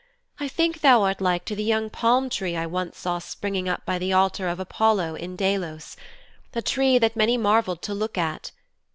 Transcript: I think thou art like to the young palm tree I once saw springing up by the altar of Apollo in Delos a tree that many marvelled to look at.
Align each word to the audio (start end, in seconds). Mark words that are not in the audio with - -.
I 0.39 0.47
think 0.47 0.81
thou 0.81 1.03
art 1.03 1.21
like 1.21 1.45
to 1.45 1.55
the 1.55 1.63
young 1.63 1.91
palm 1.91 2.27
tree 2.31 2.55
I 2.55 2.65
once 2.65 2.97
saw 2.97 3.19
springing 3.19 3.69
up 3.69 3.85
by 3.85 3.99
the 3.99 4.13
altar 4.13 4.47
of 4.47 4.59
Apollo 4.59 5.13
in 5.17 5.35
Delos 5.35 5.95
a 6.55 6.61
tree 6.63 6.97
that 6.97 7.15
many 7.15 7.37
marvelled 7.37 7.83
to 7.83 7.93
look 7.93 8.17
at. 8.17 8.51